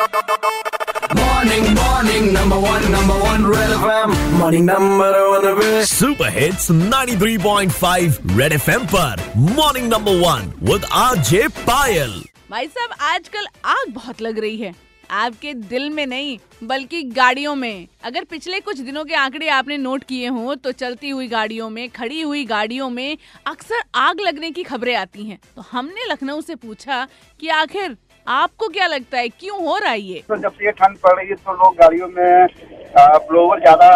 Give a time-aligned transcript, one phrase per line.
[0.00, 4.14] Morning, morning, number one, number one, Red FM.
[4.38, 9.24] Morning, number one, पे super hits 93.5 Red FM पर.
[9.36, 14.74] Morning number one with RJ Payal भाई साहब आजकल आग बहुत लग रही है।
[15.10, 20.04] आपके दिल में नहीं बल्कि गाड़ियों में। अगर पिछले कुछ दिनों के आंकड़े आपने नोट
[20.04, 24.62] किए हों तो चलती हुई गाड़ियों में खड़ी हुई गाड़ियों में अक्सर आग लगने की
[24.62, 27.06] खबरें आती हैं। तो हमने लखनऊ से पूछा
[27.40, 27.96] कि आखिर
[28.30, 30.22] आपको क्या लगता है क्यों हो रहा है ये?
[30.28, 32.46] तो जब से ये ठंड पड़ रही है तो लोग गाड़ियों में
[32.96, 33.88] ब्लोवर ज़्यादा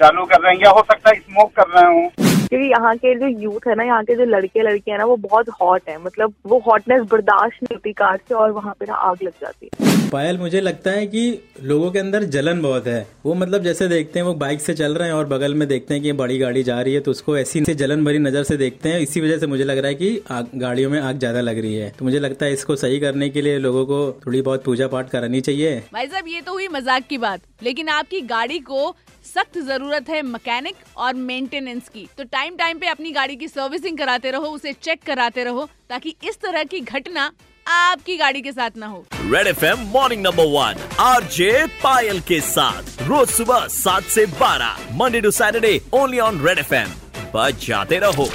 [0.00, 3.14] चालू कर रहे हैं या हो सकता है स्मोक कर रहे हूँ। क्योंकि यहाँ के
[3.18, 5.96] जो यूथ है ना यहाँ के जो लड़के लड़के हैं ना वो बहुत हॉट है।
[6.04, 9.70] मतलब वो हॉटनेस बर्दाश्त नहीं होती कार से और वहाँ पे ना आग लग जाती
[9.74, 11.20] है। पायल मुझे लगता है कि
[11.62, 14.94] लोगों के अंदर जलन बहुत है। वो मतलब जैसे देखते हैं वो बाइक से चल
[14.94, 17.36] रहे हैं और बगल में देखते हैं कि बड़ी गाड़ी जा रही है तो उसको
[17.38, 19.94] ऐसी से जलन भरी नज़र से देखते हैं। इसी वजह से मुझे लग रहा है
[19.94, 22.98] कि आग, गाड़ियों में आग ज़्यादा लग रही है। तो मुझे लगता है इसको सही
[23.00, 26.52] करने के लिए लोगों को थोड़ी बहुत पूजा पाठ करानी चाहिए। भाई साहब ये तो
[26.52, 28.94] हुई मज़ाक की बात लेकिन आपकी गाड़ी को
[29.26, 33.98] सख्त ज़रूरत है मैकेनिक और मेंटेनेंस की। तो टाइम टाइम पे अपनी गाड़ी की सर्विसिंग
[33.98, 37.30] कराते रहो उसे चेक कराते रहो ताकि इस तरह की घटना
[37.70, 42.20] आपकी गाड़ी के साथ ना हो। Red F M morning number one R J Payal
[42.28, 46.90] के साथ। रोज सुबह सात से बारह Monday to Saturday only on Red F M
[47.34, 48.28] बजाते रहो।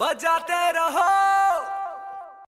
[0.00, 1.39] बजाते रहो।